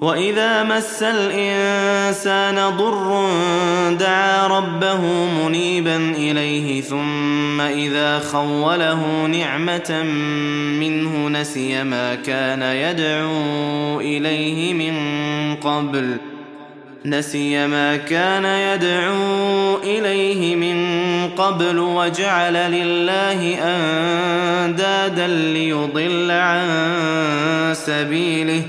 [0.00, 3.26] واذا مس الانسان ضر
[4.00, 10.02] دعا ربه منيبا اليه ثم اذا خوله نعمه
[10.80, 14.96] منه نسي ما كان يدعو اليه من
[15.56, 16.16] قبل
[17.04, 20.78] نسي ما كان يدعو اليه من
[21.36, 23.58] قبل وجعل لله
[24.64, 26.64] اندادا ليضل عن
[27.74, 28.62] سبيله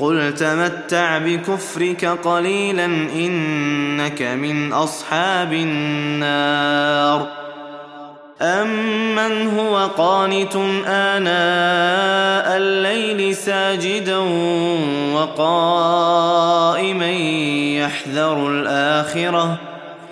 [0.00, 2.84] قل تمتع بكفرك قليلا
[3.14, 7.26] انك من اصحاب النار
[8.42, 10.56] امن هو قانت
[10.86, 14.18] اناء الليل ساجدا
[15.14, 17.10] وقائما
[17.80, 19.58] يحذر الاخره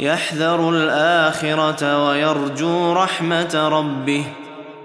[0.00, 4.24] يحذر الاخره ويرجو رحمه ربه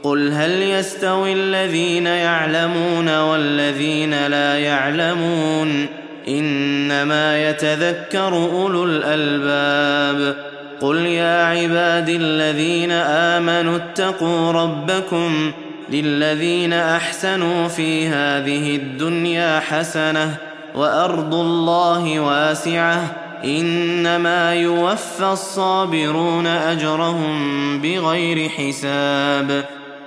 [0.04, 5.86] قل هل يستوي الذين يعلمون والذين لا يعلمون
[6.28, 10.36] انما يتذكر اولو الالباب
[10.82, 15.52] قل يا عباد الذين امنوا اتقوا ربكم
[15.90, 20.36] للذين احسنوا في هذه الدنيا حسنه
[20.76, 23.16] وارض الله واسعه
[23.46, 29.66] انما يوفى الصابرون اجرهم بغير حساب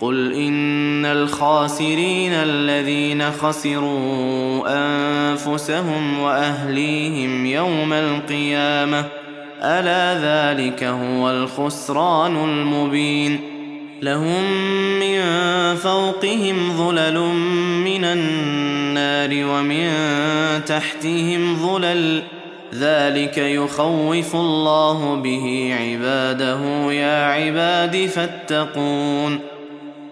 [0.00, 9.04] قل ان الخاسرين الذين خسروا انفسهم واهليهم يوم القيامه
[9.62, 13.40] الا ذلك هو الخسران المبين
[14.02, 14.44] لهم
[15.00, 15.20] من
[15.76, 17.18] فوقهم ظلل
[17.84, 19.90] من النار ومن
[20.66, 22.22] تحتهم ظلل
[22.74, 29.57] ذلك يخوف الله به عباده يا عباد فاتقون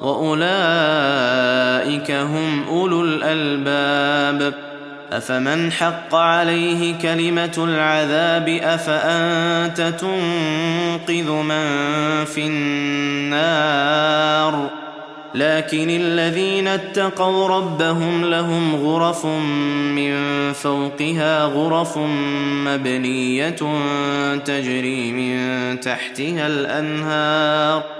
[0.00, 0.50] وأولئك
[2.10, 4.70] هم أولو الألباب.
[5.12, 11.64] أفمن حق عليه كلمة العذاب أفأنت تنقذ من
[12.24, 13.80] في النار؟
[15.34, 19.26] لكن الذين اتقوا ربهم لهم غرف
[19.96, 21.98] من فوقها غرف
[22.66, 23.56] مبنية
[24.44, 27.99] تجري من تحتها الأنهار.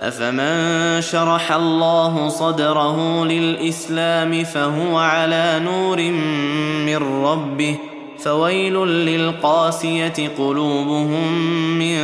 [0.00, 6.02] أفمن شرح الله صدره للإسلام فهو على نور
[6.86, 7.76] من ربه
[8.18, 11.32] فويل للقاسية قلوبهم
[11.78, 11.98] من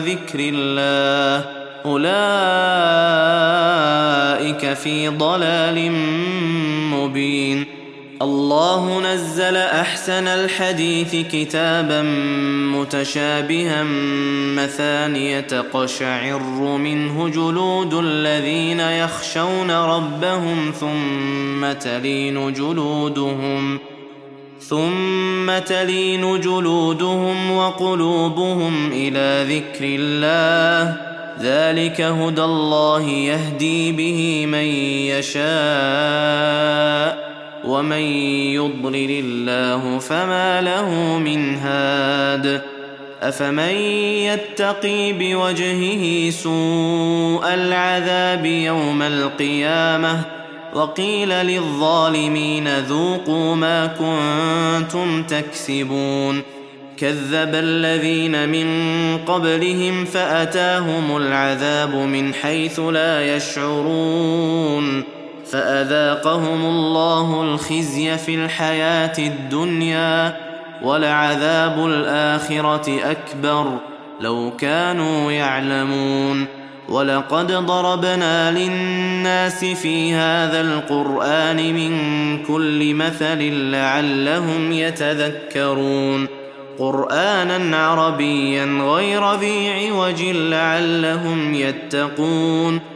[0.00, 1.44] ذكر الله
[1.86, 2.26] أولئك
[4.74, 5.92] في ضلال
[6.92, 7.65] مبين
[8.22, 12.02] الله نزل أحسن الحديث كتابا
[12.72, 13.82] متشابها
[14.56, 16.42] مثانية تقشعر
[16.78, 23.78] منه جلود الذين يخشون ربهم ثم تلين جلودهم
[24.60, 30.96] ثم تلين جلودهم وقلوبهم إلى ذكر الله
[31.40, 34.64] ذلك هدى الله يهدي به من
[35.18, 37.35] يشاء
[37.66, 38.02] ومن
[38.54, 42.62] يضلل الله فما له من هاد.
[43.22, 43.74] أفمن
[44.28, 50.20] يتقي بوجهه سوء العذاب يوم القيامة
[50.74, 56.42] وقيل للظالمين ذوقوا ما كنتم تكسبون.
[56.96, 58.68] كذب الذين من
[59.26, 65.15] قبلهم فأتاهم العذاب من حيث لا يشعرون.
[65.50, 70.36] فأذاقهم الله الخزي في الحياة الدنيا
[70.82, 73.78] ولعذاب الآخرة أكبر
[74.20, 76.46] لو كانوا يعلمون
[76.88, 81.92] ولقد ضربنا للناس في هذا القرآن من
[82.44, 86.26] كل مثل لعلهم يتذكرون
[86.78, 92.95] قرآنا عربيا غير ذي عوج لعلهم يتقون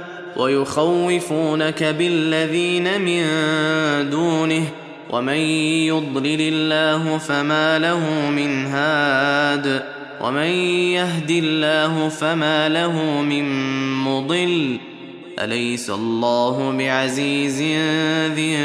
[0.37, 3.23] ويخوفونك بالذين من
[4.09, 4.63] دونه
[5.09, 5.37] ومن
[5.87, 9.83] يضلل الله فما له من هاد
[10.21, 10.51] ومن
[10.93, 13.45] يهد الله فما له من
[14.03, 14.77] مضل
[15.39, 17.61] أليس الله بعزيز
[18.35, 18.57] ذي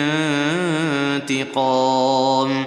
[1.31, 2.67] انتقام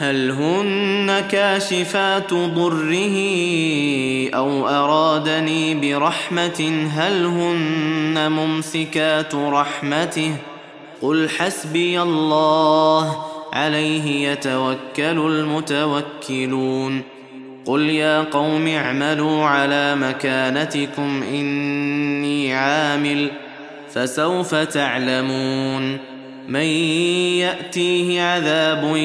[0.00, 3.16] هل هن كاشفات ضره
[4.34, 10.36] أو أرادني برحمة؟ هل هن ممسكات رحمته؟
[11.02, 17.02] قل حسبي الله عليه يتوكل المتوكلون.
[17.66, 23.30] قل يا قوم اعملوا على مكانتكم إني عامل
[23.94, 25.98] فسوف تعلمون.
[26.48, 26.60] من
[27.40, 28.96] يأتيه عذاب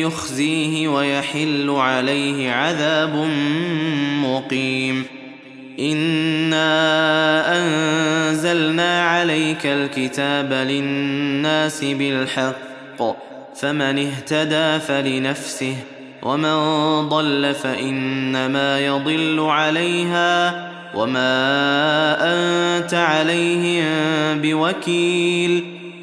[0.00, 3.28] يخزيه ويحل عليه عذاب
[4.22, 5.04] مقيم.
[5.80, 13.02] انا انزلنا عليك الكتاب للناس بالحق
[13.56, 15.74] فمن اهتدى فلنفسه
[16.22, 16.58] ومن
[17.08, 21.32] ضل فانما يضل عليها وما
[22.20, 25.81] انت عليهم بوكيل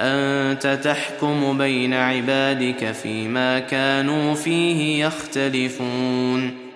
[0.00, 6.70] أنت تحكم بين عبادك فيما كانوا فيه يختلفون.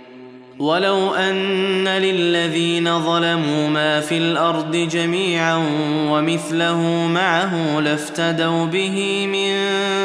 [0.58, 5.66] ولو أن للذين ظلموا ما في الأرض جميعا
[6.08, 9.54] ومثله معه لافتدوا به من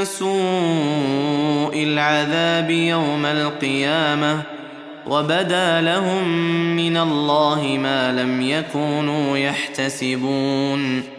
[0.06, 4.42] سوء العذاب يوم القيامة
[5.08, 6.28] وبدا لهم
[6.76, 11.19] من الله ما لم يكونوا يحتسبون.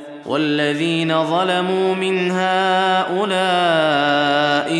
[0.25, 3.21] والذين ظلموا من هؤلاء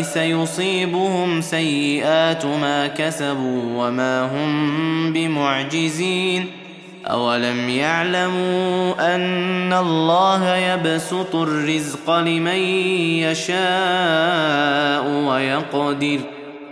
[0.02, 6.46] سيصيبهم سيئات ما كسبوا وما هم بمعجزين.
[7.06, 12.58] أولم يعلموا أن الله يبسط الرزق لمن
[13.26, 16.18] يشاء ويقدر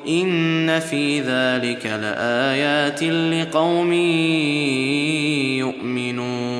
[0.08, 3.92] إن في ذلك لآيات لقوم
[5.58, 6.59] يؤمنون.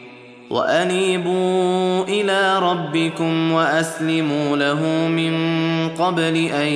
[0.51, 5.33] وأنيبوا إلى ربكم وأسلموا له من
[5.89, 6.67] قبل أن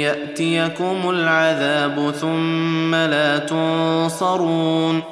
[0.00, 5.02] يأتيكم العذاب ثم لا تنصرون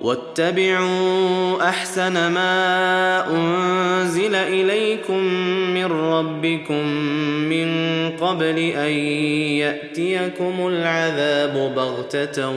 [0.00, 5.18] واتبعوا أحسن ما أنزل إليكم
[5.74, 6.86] من ربكم
[7.48, 7.68] من
[8.20, 8.92] قبل أن
[9.58, 12.48] يأتيكم العذاب بغتة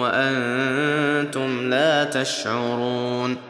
[0.00, 3.49] وأنتم لا تشعرون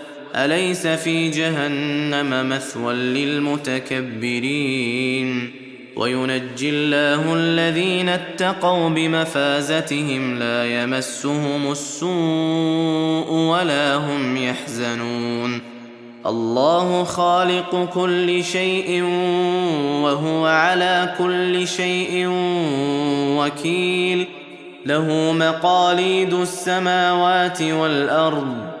[0.35, 4.31] أليس في جهنم مثوى للمتكبرين؟
[5.95, 15.61] وينجي الله الذين اتقوا بمفازتهم لا يمسهم السوء ولا هم يحزنون.
[16.25, 19.03] الله خالق كل شيء
[20.03, 22.27] وهو على كل شيء
[23.37, 24.27] وكيل.
[24.85, 28.80] له مقاليد السماوات والأرض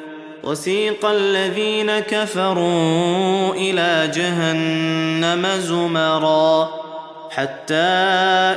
[0.43, 6.69] وسيق الذين كفروا إلى جهنم زمرا
[7.29, 7.75] حتى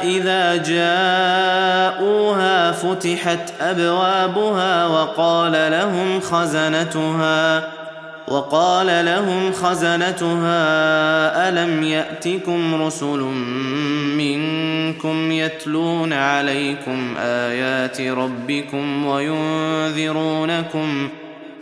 [0.03, 7.71] إذا جاءوها فتحت أبوابها وقال لهم خزنتها
[8.29, 10.59] وقال لهم خزنتها
[11.49, 13.21] ألم يأتكم رسل
[14.17, 21.09] منكم يتلون عليكم آيات ربكم وينذرونكم